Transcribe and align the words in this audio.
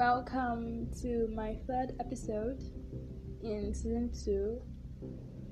Welcome 0.00 0.88
to 1.02 1.28
my 1.34 1.58
third 1.66 1.92
episode 2.00 2.62
in 3.42 3.74
season 3.74 4.10
two. 4.24 4.62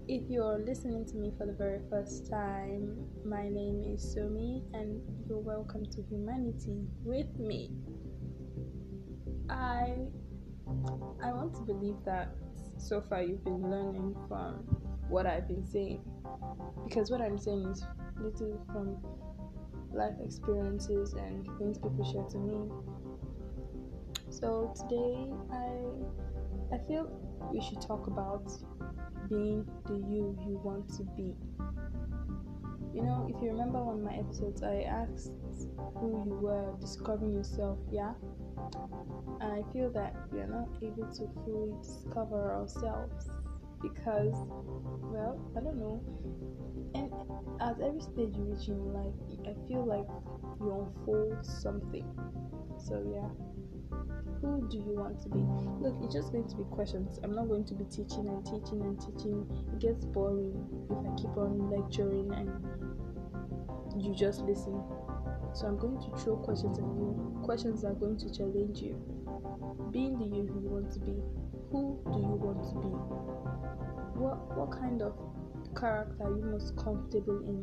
If 0.08 0.30
you're 0.30 0.58
listening 0.58 1.04
to 1.08 1.16
me 1.16 1.34
for 1.36 1.44
the 1.44 1.52
very 1.52 1.80
first 1.90 2.30
time, 2.30 2.96
my 3.26 3.46
name 3.50 3.84
is 3.84 4.16
Somi, 4.16 4.62
and 4.72 5.02
you're 5.28 5.38
welcome 5.38 5.84
to 5.84 6.02
humanity 6.08 6.86
with 7.04 7.38
me. 7.38 7.72
I 9.50 9.96
I 11.22 11.30
want 11.30 11.54
to 11.56 11.60
believe 11.60 11.96
that 12.06 12.34
so 12.78 13.02
far 13.02 13.20
you've 13.20 13.44
been 13.44 13.70
learning 13.70 14.16
from 14.28 14.64
what 15.10 15.26
I've 15.26 15.46
been 15.46 15.66
saying 15.66 16.00
because 16.88 17.10
what 17.10 17.20
I'm 17.20 17.36
saying 17.36 17.68
is 17.68 17.84
little 18.18 18.64
from 18.72 18.96
life 19.92 20.16
experiences 20.24 21.12
and 21.12 21.46
things 21.58 21.76
people 21.76 22.10
share 22.10 22.24
to 22.30 22.38
me. 22.38 23.27
So 24.30 24.74
today 24.76 25.30
I 25.52 26.74
I 26.74 26.78
feel 26.86 27.10
we 27.52 27.60
should 27.60 27.80
talk 27.80 28.06
about 28.06 28.44
being 29.28 29.66
the 29.86 29.94
you 29.94 30.36
you 30.46 30.60
want 30.62 30.88
to 30.96 31.04
be. 31.16 31.34
You 32.94 33.02
know, 33.02 33.26
if 33.28 33.40
you 33.42 33.50
remember 33.50 33.82
one 33.82 33.96
of 33.96 34.02
my 34.02 34.14
episodes, 34.14 34.62
I 34.62 34.82
asked 34.82 35.32
who 35.94 36.24
you 36.26 36.34
were, 36.40 36.74
discovering 36.80 37.32
yourself, 37.32 37.78
yeah? 37.90 38.12
And 39.40 39.52
I 39.52 39.62
feel 39.72 39.90
that 39.92 40.14
we 40.32 40.40
are 40.40 40.46
not 40.46 40.68
able 40.82 41.06
to 41.06 41.28
fully 41.44 41.74
discover 41.82 42.52
ourselves 42.52 43.30
because, 43.80 44.34
at 47.60 47.80
every 47.80 48.00
stage 48.00 48.36
you 48.36 48.44
reach 48.44 48.68
in 48.68 48.76
your 48.76 48.92
life, 48.92 49.14
I 49.46 49.68
feel 49.68 49.84
like 49.84 50.06
you 50.60 50.86
unfold 50.86 51.44
something. 51.44 52.06
So, 52.78 53.04
yeah. 53.12 53.28
Who 54.40 54.68
do 54.68 54.76
you 54.78 54.94
want 54.94 55.20
to 55.22 55.28
be? 55.28 55.40
Look, 55.80 55.96
it's 56.04 56.14
just 56.14 56.30
going 56.30 56.48
to 56.48 56.56
be 56.56 56.62
questions. 56.70 57.18
I'm 57.24 57.34
not 57.34 57.48
going 57.48 57.64
to 57.64 57.74
be 57.74 57.84
teaching 57.84 58.28
and 58.28 58.44
teaching 58.44 58.80
and 58.82 59.00
teaching. 59.00 59.46
It 59.72 59.80
gets 59.80 60.04
boring 60.04 60.54
if 60.88 60.96
I 60.96 61.14
keep 61.16 61.36
on 61.36 61.68
lecturing 61.70 62.32
and 62.32 62.48
you 64.00 64.14
just 64.14 64.42
listen. 64.42 64.80
So 65.52 65.66
I'm 65.66 65.76
going 65.76 65.98
to 65.98 66.16
throw 66.22 66.36
questions 66.36 66.78
at 66.78 66.84
you. 66.84 67.40
Questions 67.42 67.84
are 67.84 67.94
going 67.94 68.16
to 68.18 68.32
challenge 68.32 68.80
you. 68.80 68.94
Being 69.90 70.18
the 70.18 70.26
you 70.26 70.46
who 70.46 70.62
you 70.62 70.68
want 70.68 70.92
to 70.92 71.00
be. 71.00 71.18
Who 71.72 71.98
do 72.12 72.18
you 72.20 72.38
want 72.38 72.62
to 72.70 72.76
be? 72.78 73.87
What 74.54 74.72
kind 74.72 75.02
of 75.02 75.14
character 75.78 76.24
are 76.24 76.30
you 76.30 76.44
most 76.44 76.76
comfortable 76.76 77.38
in? 77.46 77.62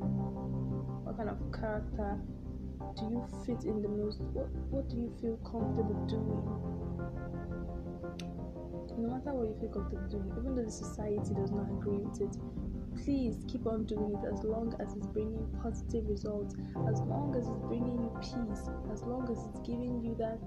What 1.03 1.17
kind 1.17 1.29
of 1.29 1.37
character 1.51 2.19
do 2.97 3.05
you 3.05 3.25
fit 3.45 3.65
in 3.65 3.81
the 3.81 3.89
most? 3.89 4.21
What 4.33 4.49
what 4.69 4.89
do 4.89 4.97
you 4.97 5.11
feel 5.21 5.37
comfortable 5.37 6.05
doing? 6.07 6.43
No 8.97 9.09
matter 9.11 9.33
what 9.33 9.47
you 9.47 9.55
feel 9.59 9.69
comfortable 9.69 10.07
doing, 10.07 10.31
even 10.39 10.55
though 10.55 10.63
the 10.63 10.71
society 10.71 11.33
does 11.35 11.51
not 11.51 11.67
agree 11.67 11.97
with 11.97 12.21
it, 12.21 12.37
please 13.03 13.43
keep 13.47 13.67
on 13.67 13.83
doing 13.85 14.15
it 14.15 14.23
as 14.31 14.43
long 14.43 14.73
as 14.79 14.95
it's 14.95 15.07
bringing 15.07 15.45
positive 15.61 16.07
results, 16.07 16.55
as 16.87 17.01
long 17.01 17.35
as 17.37 17.47
it's 17.47 17.61
bringing 17.67 17.99
you 17.99 18.11
peace, 18.21 18.69
as 18.91 19.03
long 19.03 19.27
as 19.29 19.37
it's 19.47 19.59
giving 19.67 20.01
you 20.01 20.15
that 20.15 20.39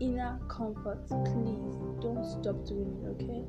inner 0.00 0.38
comfort. 0.48 1.06
Please 1.08 1.74
don't 2.00 2.24
stop 2.24 2.64
doing 2.66 2.92
it, 3.00 3.08
okay? 3.16 3.44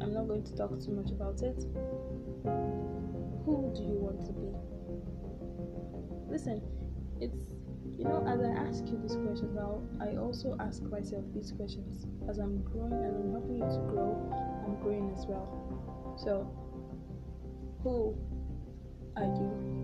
I'm 0.00 0.14
not 0.14 0.28
going 0.28 0.44
to 0.44 0.56
talk 0.56 0.70
too 0.80 0.92
much 0.92 1.10
about 1.10 1.42
it. 1.42 1.64
Who 3.44 3.72
do 3.74 3.82
you 3.82 3.98
want 3.98 4.24
to 4.26 4.32
be? 4.32 4.48
Listen, 6.30 6.62
it's 7.20 7.50
you 7.96 8.04
know 8.04 8.24
as 8.28 8.40
I 8.40 8.50
ask 8.50 8.84
you 8.86 8.98
these 9.02 9.16
questions 9.16 9.54
now, 9.54 9.82
I 10.00 10.16
also 10.16 10.56
ask 10.60 10.82
myself 10.82 11.24
these 11.34 11.52
questions 11.52 12.06
as 12.28 12.38
I'm 12.38 12.62
growing 12.62 12.92
and 12.92 13.16
I'm 13.16 13.32
helping 13.32 13.58
you 13.58 13.64
to 13.64 13.80
grow. 13.90 14.14
I'm 14.64 14.76
growing 14.82 15.10
as 15.16 15.26
well. 15.26 16.14
So 16.16 16.48
who 17.82 18.16
are 19.16 19.24
you? 19.24 19.77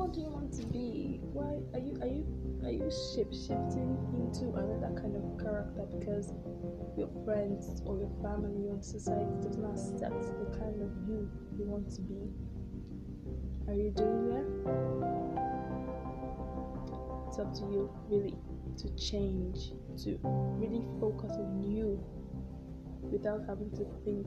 What 0.00 0.14
do 0.14 0.22
you 0.22 0.30
want 0.30 0.50
to 0.54 0.66
be? 0.66 1.20
Why 1.20 1.60
are 1.76 1.84
you 1.84 1.92
are 2.00 2.08
you 2.08 2.24
are 2.64 2.72
you 2.72 2.88
shape 2.88 3.28
shifting 3.36 4.00
into 4.16 4.48
another 4.56 4.96
kind 4.96 5.12
of 5.12 5.22
character 5.36 5.84
because 5.92 6.32
your 6.96 7.12
friends 7.22 7.82
or 7.84 7.98
your 8.00 8.08
family 8.24 8.72
or 8.72 8.80
society 8.80 9.36
does 9.44 9.58
not 9.58 9.76
accept 9.76 10.16
the 10.40 10.48
kind 10.56 10.80
of 10.80 10.88
you 11.04 11.28
you 11.52 11.68
want 11.68 11.92
to 11.92 12.00
be? 12.00 12.32
Are 13.68 13.76
you 13.76 13.92
doing 13.92 14.24
that? 14.32 14.48
It's 17.28 17.38
up 17.38 17.52
to 17.60 17.68
you 17.68 17.92
really 18.08 18.34
to 18.80 18.88
change, 18.96 19.76
to 20.08 20.18
really 20.56 20.80
focus 20.98 21.36
on 21.36 21.60
you 21.60 22.02
without 23.12 23.44
having 23.46 23.70
to 23.72 23.84
think 24.06 24.26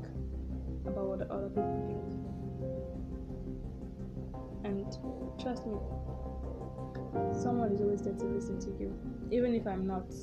about 0.85 1.17
what 1.17 1.21
other 1.31 1.49
people 1.49 1.81
think. 1.89 2.42
Trust 5.39 5.65
me, 5.67 5.77
someone 7.33 7.71
is 7.71 7.81
always 7.81 8.01
there 8.01 8.13
to 8.13 8.25
listen 8.25 8.59
to 8.59 8.67
you. 8.79 8.93
Even 9.31 9.53
if 9.53 9.67
I'm 9.67 9.85
not, 9.87 10.13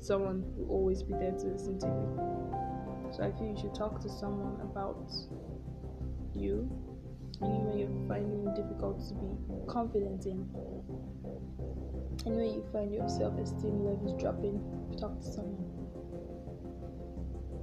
someone 0.00 0.44
will 0.56 0.70
always 0.70 1.02
be 1.02 1.14
there 1.14 1.32
to 1.32 1.46
listen 1.46 1.78
to 1.80 1.86
you. 1.86 3.12
So 3.12 3.22
I 3.22 3.32
feel 3.32 3.48
you 3.48 3.56
should 3.56 3.74
talk 3.74 4.00
to 4.00 4.08
someone 4.08 4.60
about 4.60 5.10
you, 6.34 6.68
anywhere 7.42 7.76
you're 7.76 8.08
finding 8.08 8.46
it 8.46 8.54
difficult 8.56 9.06
to 9.08 9.14
be 9.14 9.72
confident 9.72 10.26
in. 10.26 10.48
Anywhere 12.26 12.44
you 12.44 12.64
find 12.72 12.92
your 12.94 13.08
self 13.08 13.38
esteem 13.38 13.84
levels 13.84 14.20
dropping, 14.20 14.60
talk 14.98 15.20
to 15.20 15.32
someone. 15.32 15.70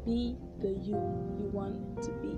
Be 0.06 0.38
the 0.60 0.70
you 0.70 0.96
you 1.38 1.50
want 1.52 2.02
to 2.04 2.12
be. 2.22 2.36